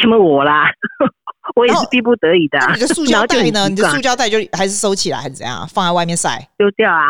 [0.00, 0.70] 什么我啦？
[1.54, 2.74] 我也是逼不得已的、啊。
[2.74, 3.68] 你的塑胶袋呢？
[3.68, 5.66] 你的塑胶袋就还是收起来还是怎样？
[5.68, 6.48] 放在外面晒？
[6.58, 7.04] 丢掉啊！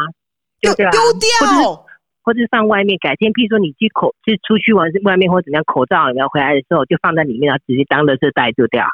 [0.60, 0.92] 丢掉、啊！
[0.92, 1.85] 丢掉！
[2.26, 8.84] 或者放外面，改天，譬如说你去口，就出去玩，外面或怎么样，口罩你要回来的时候就放在里面，然后直接当垃圾袋丢掉。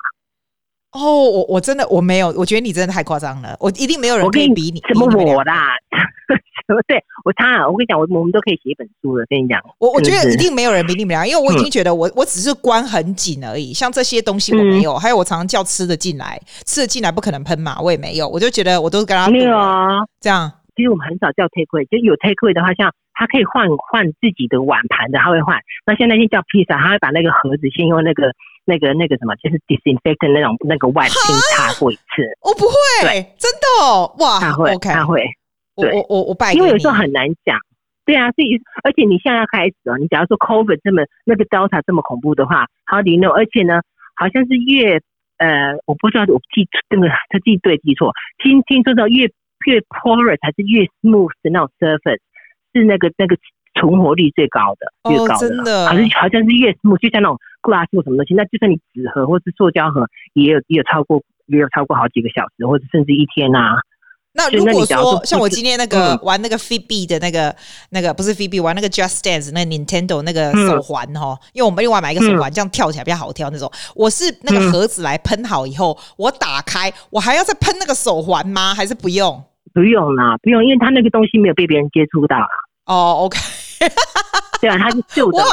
[0.92, 4.84] 哦，我我真的我没有，我觉得你真的太夸张了，我一定没有人可以比你。
[4.86, 5.72] 什么我啦？
[6.68, 7.66] 什 么对我他？
[7.66, 9.24] 我跟你讲，我我们都可以写一本书了。
[9.30, 13.72] 跟你讲，我我觉得一定没有人比你们俩，因为我已经觉得我我只是关很紧而已。
[13.72, 18.28] 像这些东西我没有，嗯、还有我常常叫吃的进来，吃的进来不可能喷嘛，我也没有。
[18.28, 20.52] 我就觉得我都是跟他没有啊，这样。
[20.76, 22.92] 其实我们很少叫 take away，就有 take away 的话，像。
[23.22, 25.60] 他可以换换自己的碗盘的，他会换。
[25.86, 32.26] 那现在先叫披萨，他会把那个盒子先用那个那个那个什么，就是 disinfectant 那种那个 wipe 先擦过一次。
[32.42, 35.22] 我不会，对真的哦，哇，他会，okay, 他会。
[35.76, 37.56] 我我我我拜，因为有时候很难讲。
[38.04, 43.30] 对啊，所以而且你现在要开始哦，你假如说 COVID 这么那个 Delta 这么恐怖的话，How do you know？
[43.30, 43.80] 而且呢，
[44.16, 44.98] 好像是越
[45.38, 49.30] 呃，我不知道我记那个他记对记错，听听说到越
[49.66, 52.18] 越 porous 还是越 smooth 的那种 surface
[52.72, 53.36] 是那个那个
[53.74, 63.76] 存活率最高的，越高的，哦、真的好像好像是越 smooth，就像那种 glass 或什么东西，那就算你纸盒或是塑胶盒，也有也有超过也有超过好几个小时，或者甚至一天啊。
[64.34, 67.54] 那如果说像我今天那个玩那个 Fitbit 的那个
[67.90, 73.70] 那个不是 Fitbit 玩那个 Just Dance 那个 Nintendo 那个手环哈，因为我们另外买一个手环，这样跳起来比较好跳那种。
[73.94, 78.74] 我是那个盒子来喷好以后，我打开，我还要再喷那个手环吗？
[78.74, 79.44] 还是不用？
[79.74, 82.48] 不用啦，不用，因为他那个东西没有被别人接触到啦。
[82.86, 83.38] 哦，OK，
[84.60, 85.44] 对啊，他是旧的嘛。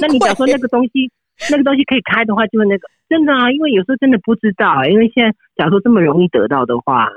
[0.00, 1.10] 那你假如说那个东西
[1.50, 7.08] 那个东西可以开的话，就是那个真的啊，因为有时候真的不知道，因为现在假如说这么容易得到的话。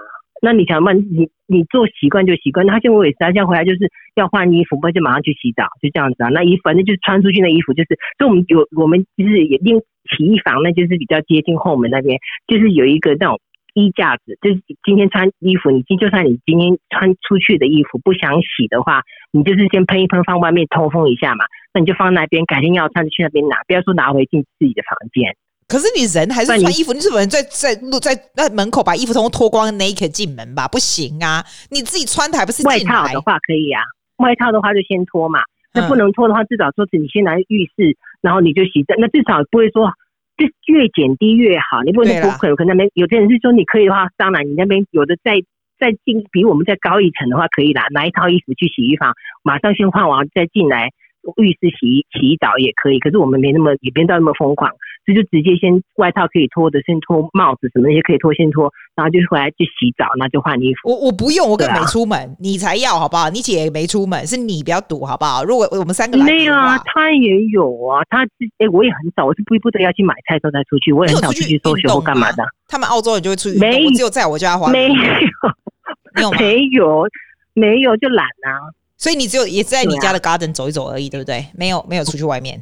[0.42, 2.66] 那你想嘛，你你做习惯就习惯。
[2.66, 6.30] 他现在我也是，他现在回来就是要换衣服，不然就马上去洗澡，就这样子啊。
[6.30, 9.78] 那衣服反正就是穿出去的衣服，就是，所以我们有我们就是也另
[10.16, 12.18] 洗衣房，那就是比较接近后门那边，
[12.48, 13.38] 就是有一个那种
[13.74, 19.02] 衣架子，就是今天穿衣服，你今就算你今天穿出去的衣服不想洗的话，
[19.32, 21.46] 你就是先喷一喷放外面通风一下嘛。
[21.74, 25.36] 那你就放那边，改天要穿就去那边拿，不要说拿回进自己的房间。
[25.68, 30.68] 可是你人还是穿衣服，你怎么能在在路在那门口把衣服通脱光，naked 进门吧？
[30.68, 31.46] 不行啊！
[31.70, 33.84] 你自己穿的还不是外套的话可以啊？
[34.18, 35.42] 外套的话就先脱嘛。
[35.72, 38.84] 那不能脱的话，至少说是你先来浴室，然后你就洗。
[38.98, 39.94] 那至少不会说
[40.40, 41.84] 就越减低越好。
[41.84, 45.44] 你不能不可能可能那边有的人是说你可以的话，当然你那边有的再
[45.78, 50.90] 再进比我们再高一层的话可以啦，拿一套衣服去洗衣房，马上先换完再进来。
[51.38, 54.70] 浴室洗洗澡也可以，可是我们没那么也别到那么疯狂，
[55.06, 60.90] 所以就直接先外套可以脱的先脱，帽子什么那些可以脱先脱，然后就是回来去洗澡，那就换衣服。
[60.90, 63.30] 我我不用，我根本没出门，啊、你才要好不好？
[63.30, 65.44] 你姐也没出门，是你比较堵好不好？
[65.44, 72.44] 如果我们三个来没有啊，她也有啊，他是哎、欸，我也很少，我是不不得要去买菜的时候才出去，我也很少出去搜寻或干嘛的。
[72.68, 77.08] 他们澳洲人就会出去，没有，只有在我家花没有，没有，
[77.54, 78.72] 没有就懒啊。
[79.00, 81.46] 所以你只有也是在你家的 garden 走一走而已，对不对？
[81.58, 82.62] 没有没有出去外面。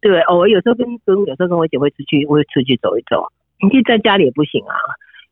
[0.00, 3.28] 对，偶尔有时候跟跟有时候跟我姐会出去，我会出去走一走。
[3.60, 4.72] 你其实在家里也不行啊，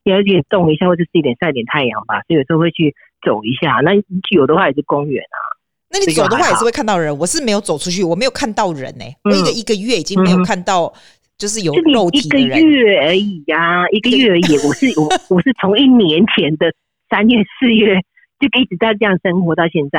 [0.04, 2.20] 也要去动一下，或者是一点晒点太阳吧。
[2.28, 3.80] 所以有时候会去走一下。
[3.82, 3.92] 那
[4.28, 5.40] 有的话也是公园啊。
[5.88, 7.16] 那你走的话也是会看到人。
[7.16, 9.16] 我是没有走出去，我没有看到人呢、欸。
[9.24, 10.92] 我一个一个月已经没有看到，
[11.38, 12.58] 就是有肉体的人。
[12.58, 14.52] 一个月而已呀、啊，一个月而已。
[14.68, 16.70] 我是我我是从一年前的
[17.08, 17.96] 三月四月。
[18.38, 19.98] 就一直在这样生活到现在，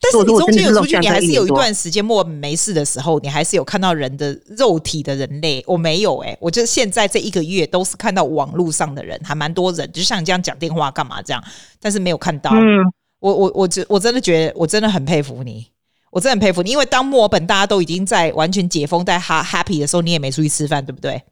[0.00, 5.62] 但是你中间有出去，你还是有一段时间默没事的时候，你还是有看到人的肉体的人类。
[5.66, 11.44] 我没有哎、欸，我就是现在这一个月都是看到网络上的人，还蛮多人，就像你这样讲电话干嘛这样，
[11.78, 12.50] 但是没有看到。
[12.54, 12.80] 嗯，
[13.20, 15.66] 我我我真我真的觉得我真的很佩服你，
[16.10, 21.22] 我真的很佩服你，因为当墨尔本大家都已经在完全解封在哈 happy 的时候，你也没出去吃饭，对不对？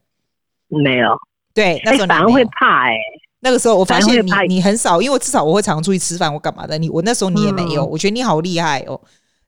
[0.67, 1.17] 没有，
[1.55, 2.99] 对，那时候反而会怕哎、欸。
[3.45, 6.75] 那个时候我发现你你很少，因为至少我会常常出去吃饭，我干嘛的？
[6.79, 8.99] 你我那时候你也没有，我觉得你好厉害哦。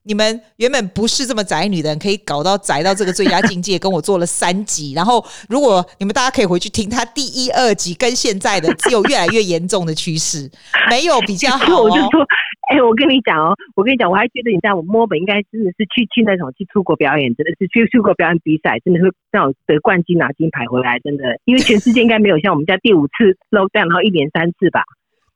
[0.04, 4.92] 你们原本不是这么宅女的人，可以搞到宅到这个最佳境界，跟我做了三集。
[4.92, 10.48] 然后，如果你们大家可以回去听他第一、二集，跟现在的只有越来越严重的趋势，
[10.88, 11.90] 没有比较好哦。
[12.68, 24.82] 哎、我跟你讲哦，我跟你讲，我还觉得你在我摸本应该真的是去去那种去出国表演，真的是去出国表演比赛，真的是那种得冠军拿金牌回来，真的，因为全世界应该没有像我们家第五次 low down，然后一连三次吧。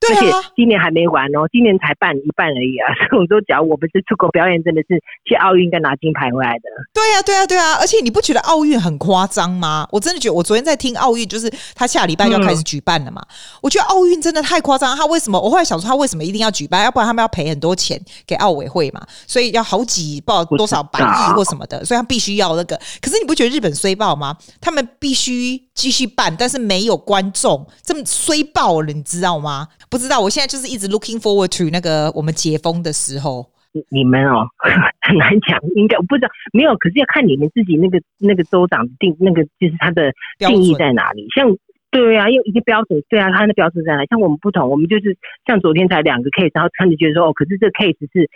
[0.09, 2.91] 而且今年还没完哦，今年才办一半而已啊！
[3.09, 6.67] 所以我说，假如我们是出国表演，真的是去奥运应该拿金牌回来的。
[6.93, 7.75] 对啊，对啊，对啊！
[7.81, 9.87] 而且你不觉得奥运很夸张吗？
[9.91, 13.23] 我真的觉得，我昨天在听奥运，就是他下礼拜就要开始举办了嘛。
[13.23, 15.41] 嗯、我觉得奥运真的太夸张，他为什么？
[15.41, 16.85] 我后来想说，他为什么一定要举办？
[16.85, 19.01] 要不然他们要赔很多钱给奥委会嘛？
[19.27, 22.77] 所以要好几报多少百亿或什么的，所以他必须要那个。
[23.01, 24.37] 可是你不觉得日本衰爆吗？
[24.61, 29.69] 他们必须继续办，但是没有观众，这么衰爆了，你知道吗？
[29.92, 30.64] 不知道，我现在就是。
[30.72, 33.44] 一直 looking forward to 那个我们解封的时候，
[33.90, 34.48] 你们哦
[35.05, 41.28] 很难讲，应该我不知道没有，可是要看你们自己那个那个州长定那个就是他的定义在哪里。
[41.37, 41.44] 像
[41.90, 44.07] 对啊，因为一个标准，对啊，他的标准在哪里？
[44.09, 48.31] 像我们不同，我们就是像昨天才两个 case，然后他就觉得说哦，可是这个 case 是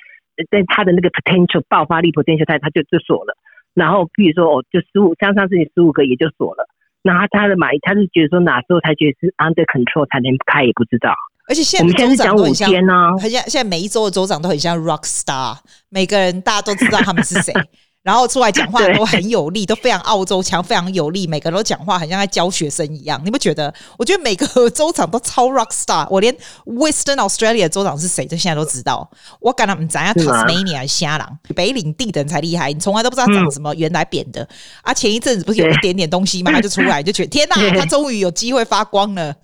[0.50, 3.34] 在他的那个 potential 爆发力 potential 他他就就锁了。
[3.72, 6.68] 然后比如说哦，就十五，像上次十五个也就锁了。
[7.00, 11.14] 那他他的买，他是觉得说哪时候才觉得是 under control 才能开，也不知道。
[11.48, 12.70] 而且现在州长都很像，
[13.18, 15.56] 很像现在每一州的州长都很像 rock star，
[15.88, 17.52] 每个人大家都知道他们是谁。
[18.02, 21.26] 然后出来讲话都很有力，都非常澳洲腔，非常有力。
[21.26, 23.74] 每个人都讲话很像在教学生一样，你不觉得？
[23.98, 26.06] 我觉得每个州长都超 rock star。
[26.08, 26.32] 我连
[26.66, 29.10] Western Australia 州长是谁，就现在都知道。
[29.40, 34.48] 我敢他们讲下 Tasmania 瞎狼，北领地的人才厉害，你从来都不知道长什么，原来扁的。
[34.82, 36.52] 啊，前一阵子不是有一点点东西嘛？
[36.52, 39.34] 他就出来，就觉得天哪， 他终于有机会发光了。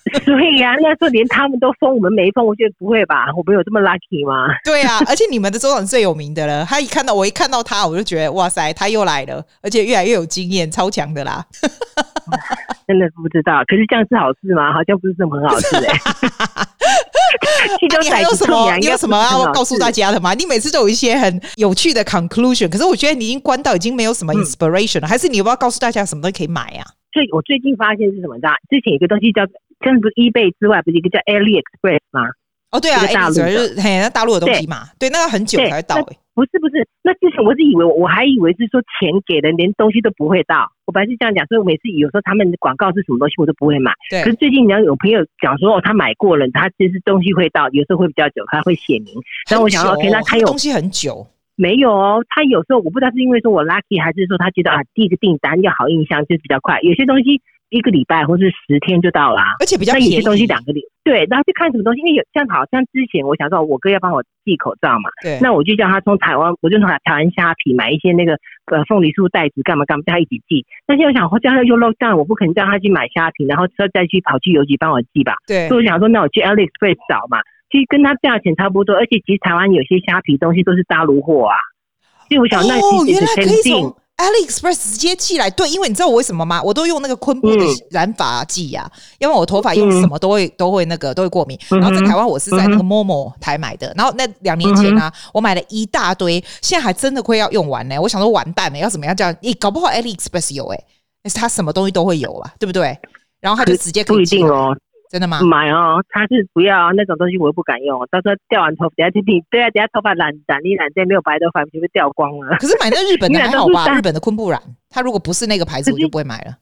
[0.24, 3.26] 所以呀、啊，那时候连他们都封，我们没封，我觉得不会吧？
[3.36, 4.48] 我们有这么 lucky 吗？
[4.64, 6.64] 对啊， 而且你们的州长最有名的了。
[6.64, 11.44] 他一看到我，一看到他，我就觉得哇塞，他又来了，而且越来越有经验，超强的啦。
[12.88, 14.72] 真的不知道，可是这样是好事吗？
[14.72, 16.00] 好像不是这么很好事哎、欸。
[18.02, 18.76] 你还有什么？
[18.78, 20.34] 你有什么要告诉大家的吗？
[20.34, 25.06] 你每次都有一些很有趣的 conclusion，可是我觉得你已经关到已经没有什么 inspiration 了。
[25.06, 26.84] 嗯、还是你要不要告诉大家什么东西可以买啊？
[27.12, 28.36] 所以我最近发现是什么？
[28.36, 29.46] 知道之前有个东西叫。
[29.80, 32.28] 真的不是 eBay 之外，不是一个叫 AliExpress 吗？
[32.70, 36.18] 哦，对啊，大陆就是嘿，那大陆的东西嘛，对，那个很久才到、欸。
[36.34, 40.70] 不是不是，那之前我是以为，我还以为是说钱给了，连东西都不会到。
[40.84, 43.90] 我本来是这样讲，所以我每次有时候他们的广告是什么东西，我都不会买。
[44.10, 44.22] 对。
[44.22, 49.14] 可是最近你要有朋友讲说哦，他买过了，他其实东西会到，有时候会比较久，他会写明。
[49.48, 51.26] 然后我想说，OK，那他有东西很久
[51.60, 52.24] 没有哦？
[52.28, 56.80] 他有时候我不知道是因为说我 lucky，还是说他觉得啊，第一个订单要好印象，就比较快。
[56.80, 57.42] 有些东西。
[57.70, 60.10] 一个礼拜或是十天就到了，而且比较便宜。
[60.10, 68.34] 那有些东西两个礼对，然后去看什么东西，因为有像好像之前我想说，我哥要帮我寄口罩嘛，对，那我就叫他从台湾，我就从台湾虾皮买一些那个
[68.72, 70.66] 呃凤梨酥袋子，干嘛干嘛叫他一起寄。
[70.84, 75.36] 但是我想，叫他又漏账，我不可能叫他去买虾皮，然后再再去跑去邮局帮我寄吧。
[75.46, 77.38] 对，所以我想说，那我去 AliExpress 找嘛，
[77.70, 81.54] 其实跟它价钱差不多，而且其实台湾有些虾皮东西都是大陆货啊。
[82.28, 83.92] 所以我想，那其实是肯定。
[84.20, 86.62] AliExpress 直接寄来，对，因为你知道我为什么吗？
[86.62, 88.86] 我都用那个昆布的染发剂呀，
[89.18, 91.58] 因为我头发用什么都会都会那个都会过敏。
[91.70, 97.98] 然后在台湾我是在那个 Momo 台买的，然后那两年前呢，我买了一大堆，现在还真的快要用完呢。
[97.98, 99.34] 我想说完蛋了，要怎么样这样？
[99.40, 100.78] 你搞不好 AliExpress 有哎，
[101.22, 102.94] 但是它什么东西都会有啊，对不对？
[103.40, 104.76] 然后他就直接可以寄哦。
[105.10, 105.42] 真的吗？
[105.42, 107.98] 买哦，他是不要那种东西，我又不敢用。
[108.12, 112.56] 到时候掉完头发，等下就你对啊，等下头发染染一染，再没有白头发，就会掉光了。
[112.58, 113.92] 可是买那日本的 还好吧？
[113.92, 116.54] 日本的昆布染，它如果不是那个牌子，我就不会买了。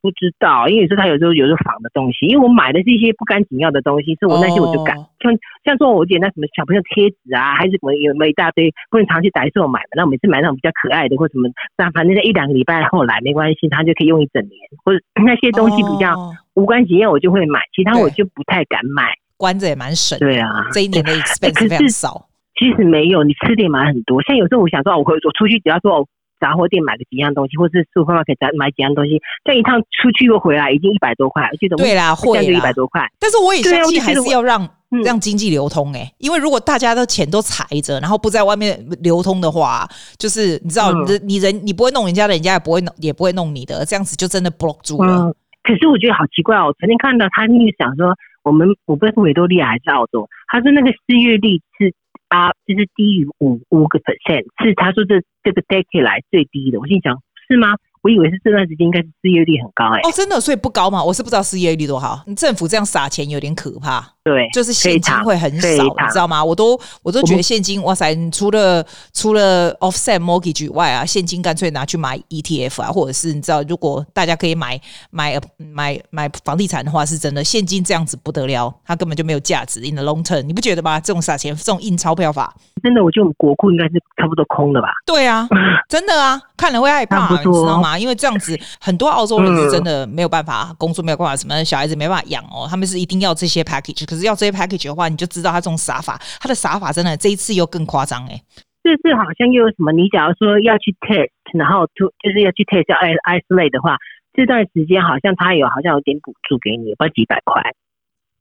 [0.00, 4.96] 不知道，因为是他有时候有时候仿的东西，因为我买的是一些不干紧要的东西，所以我那些我就敢。
[5.20, 9.88] 像像说，我姐那什么小朋友贴纸啊，还是什么有没有一大堆，不能常去代售买的。
[9.96, 14.56] 那我每次买那种比较可爱的或什么，但反正在一两个礼拜后来没关系，他就可以用一整年。
[14.84, 16.14] 或者 那些东西比较
[16.56, 19.04] 无关紧要，我就会买，其他我就不太敢买。
[19.36, 20.18] 关着也蛮省。
[20.18, 22.28] 对啊，这一年的 expense 非常少。
[22.58, 24.20] 其实没有，你吃的也买很多。
[24.22, 26.04] 像有时候我想说，我会我出去只要说。
[26.38, 33.10] 杂货店买个几样东西，或是 supermarket 买几样东西，这一趟出去又回来，已经一百多块，我记得对啦，会一百多块。
[33.18, 34.68] 但是我也相信还是要让
[35.02, 39.88] 让经济流通诶、欸，因为如果大家的钱都踩着，然后不在外面流通的话，
[40.18, 45.22] 就是你知道，你你人你不会弄人家的，人家也不会弄，也不会弄你的，这样子就真的 block 住了。
[45.22, 45.34] 嗯、
[45.66, 51.92] 可是我觉得好奇怪哦，我曾经看到他那个讲说，我们我不知道是维多利亚还是澳洲，他说那个失业率是。
[52.28, 56.80] 啊，就是低于五五个 percent，是他说这这个 decade 来最低的。
[56.80, 57.76] 我心想，是吗？
[58.06, 60.08] 我以为是这段时间应该是失业率很高哎、欸。
[60.08, 61.02] 哦，真的，所以不高嘛？
[61.02, 62.22] 我是不知道失业率多好。
[62.36, 64.12] 政府这样撒钱有点可怕。
[64.22, 66.44] 对，就是现金会很少，你知道吗？
[66.44, 68.14] 我都我都觉得现金，哇塞！
[68.14, 79.80] 你除了除了 offset mortgage 以外啊，现金干脆拿去买 ETF 啊，或者是你知道，如果大家可以买买买买房地产的话，是真的现金这样子不得了，它根本就没有价值。
[79.80, 81.00] In the long term，你不觉得吗？
[81.00, 84.88] 这种撒钱，这种印钞票法，真的，我觉得我们国库应该是差不多空的吧？
[85.06, 85.48] 对啊，
[85.88, 87.98] 真的啊，看了会害怕，你知道吗？
[87.98, 94.06] 因为这样子， 很多澳洲人是真的没有办法工作，没有办法什么小孩子没办法养哦，他们是一定要这些 package。
[94.06, 98.40] 可是要这些 package 的话，你就知道他这种撒法，他的撒法真的这一次又更夸张哎。
[98.82, 99.92] 这次好像又有什么？
[99.92, 103.96] 你假如说要去 test，然后 to 就是要去 test 要 isolate 的话，
[104.32, 107.60] 这段时间好像他有好像有点补助给你，不知道几百块，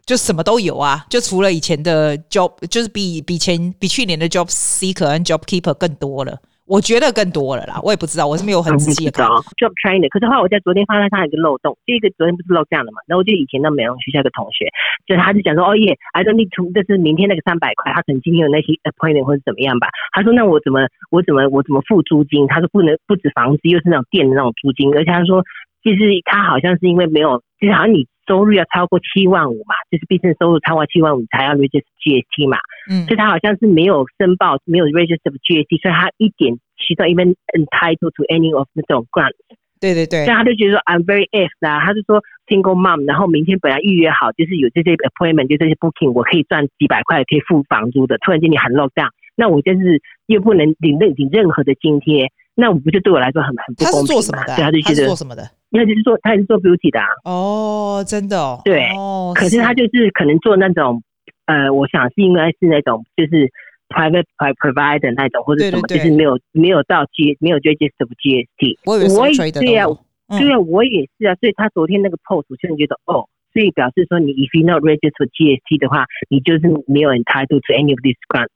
[0.06, 1.04] 就什么都有啊。
[1.10, 6.38] 就除了以前的 job，就是比比前比去年的 job seeker 和 job keeper 更多了。
[6.66, 9.22] 我觉得更多了啦，我也不知道，我是没有很仔细的。
[9.62, 12.98] Job training，可是后来我在昨天发现他有一个漏洞，第一个昨天不是漏这样的嘛？
[13.06, 14.66] 然后我就以前的美容学校的同学，
[15.06, 19.90] 就他就讲说，哦耶，I don't need to，就是明天那个三百块，他可能今天有那些 appointment 或者怎么样吧？
[20.12, 22.48] 他说那我怎么我怎么我怎么付租金？
[22.48, 25.46] 他说不能不止房子，又是那种店的那种租金，而且他说
[25.84, 28.08] 其实他好像是因为没有，就是好像你。
[28.28, 32.58] 收入要超过七万五嘛，就是毕竟收入超过七万五才要 register GST 嘛，
[32.90, 39.36] 嗯，所以他好像是没有申报，没有 register GST，所以他一点其中 even entitled to any of 那种 grants。
[39.80, 48.18] 对对对，所以他就觉得说 I'm very if 啊，他就说，single mom，然后明天本来预约好就是有这些 appointment，就这些 booking，我可以赚几百块，可以付房租的。
[48.20, 53.98] 突然间你喊 lockdown，那我就是又不能领任领任何的津贴，那我不就对我来说很很不公平吗？
[53.98, 54.56] 他是做什么的？
[54.56, 55.44] 对，他就觉得做什么的？
[55.70, 57.08] 那就是做他也是做 beauty 的啊。
[57.26, 58.62] 哦，真的哦。
[58.64, 58.88] 对。
[58.96, 59.34] 哦。
[59.36, 61.04] 可是他就是可能做那种，
[61.46, 63.52] 呃，我想是应该是那种就是
[63.90, 68.80] private pr provider 那种或者什么，就是没有没有到 G 没有 register GST。
[68.86, 69.88] 我也是对啊。
[70.28, 78.50] 对啊，我也是啊，所以他昨天那个 post 我就觉得哦，所以表示说你 if you not register GST 的话，你就是没有 entitled to any of these grants。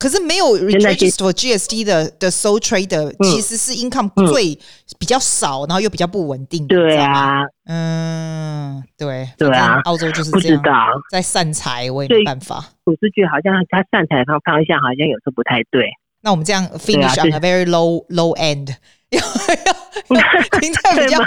[0.00, 4.58] 可是没有 register GST 的的 sole trader 其实是 income 最
[4.98, 6.66] 比较少，然后又比较不稳定。
[6.66, 10.74] 对啊，嗯，对对啊，澳洲就是这样，不知道
[11.12, 12.64] 在散财我也没办法。
[12.84, 15.84] 我是觉得好像他散财方方向好像有时候不太对。
[16.22, 18.74] 那我们这样 finish on a very low low end。
[19.10, 19.20] 要
[20.16, 21.18] 要听在比较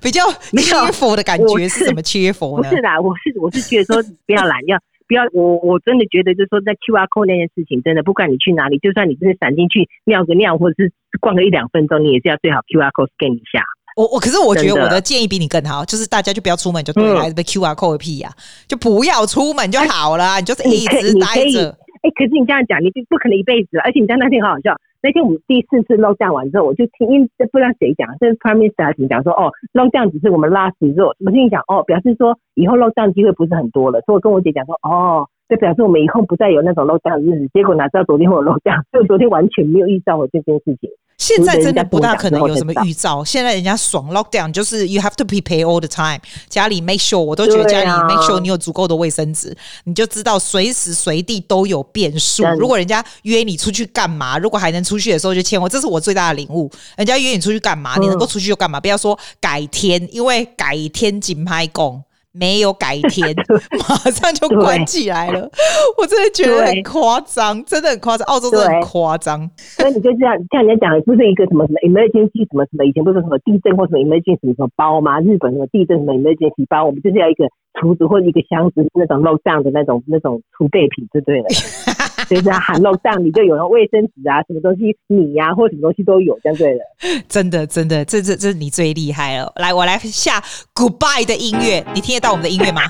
[0.00, 0.22] 比较
[0.52, 2.68] cheerful 的感觉是什么 cheerful 呢？
[2.70, 13.62] 不是啦，我是我是觉得说不要懒， 要不要我我真的觉得就是说在 QR code 那件事情，真的不管你去哪里，就算你真的闪进去尿个尿，或者是逛个一两分钟，你也是要最好 QR code scan 一下。
[13.96, 18.30] 我我可是我觉得我的建议比你更好，就是大家就不要出门就对了，还是被 QR code 个屁呀，
[18.66, 21.70] 就不要出门就好了，你就是一直待着。
[22.02, 24.74] 哎，可是你这样讲，你就不可能一辈子，而且你在那天很好笑。
[25.04, 31.14] 那天我们第四次漏账完之后，我就听，因为不知道谁讲，是 Prime Minister 还是讲说，哦漏账只是我们 last resort。
[31.22, 34.00] 我心里想，哦，表示说以后漏账机会不是很多了。
[34.06, 37.50] 所以我跟我姐讲说，哦，就表示我们以后不再有那种漏账的日子。
[37.52, 40.88] 结果哪知道昨天我有 lockdown， 所以昨天完全没有遇到我这件事情。
[41.24, 43.24] 现在真的不大可能有什么预兆。
[43.24, 46.20] 现在人家爽 lockdown 就是 you have to prepare all the time。
[46.50, 52.44] 家里 make sure 我都觉得家里 make sure 你有足够的卫生纸，你就知道随时随地都有变数。
[52.58, 56.70] 如果人家约你出去干嘛，如果还能出去的时候就签我，这是我最大的领悟。
[56.96, 62.02] 人家约你出去干嘛，你能够出去就干嘛，不要说改天，因为改天紧拍工。
[62.34, 63.32] 没有改天，
[63.88, 65.48] 马上就关起来了。
[65.96, 68.26] 我真的觉得很夸张，真的很夸张。
[68.26, 69.48] 澳洲真的很夸张。
[69.56, 75.20] 所以你就这样，像人家讲的，不是一个什么什么 emergency 什么什么，以前不是什么地震或什么 emergency 什么包吗？
[75.20, 77.46] 日本什么地震什么 emergency 包，我们就是要一个
[77.80, 81.46] 橱子或者一个箱子，那种 lockdown 的那种那种储备品，就对了。
[82.30, 86.80] 就是喊 lockdown，你就有卫生纸啊，什么东西米呀、啊，或什么东西都有，这样对了。
[87.28, 89.52] 真的，真的，这这这是你最厉害了。
[89.56, 90.42] 来，我来下
[90.74, 92.82] goodbye 的音乐，你听得到我们的音乐吗？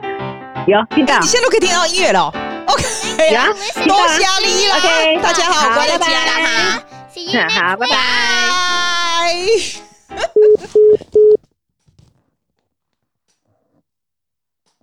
[0.66, 2.32] 有听到，你现在都可以听到音乐了。
[2.66, 2.82] OK，
[3.32, 3.46] 呀，
[3.86, 4.76] 多谢你了。
[4.76, 6.80] OK，大家好，我来接了哈。
[7.50, 7.94] 好，拜拜。